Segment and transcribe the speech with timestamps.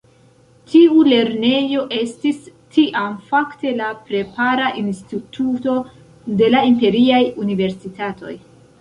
[0.69, 2.39] Tiu lernejo estis
[2.79, 5.79] tiam fakte la prepara instituto
[6.43, 8.39] de la imperiaj universitatoj.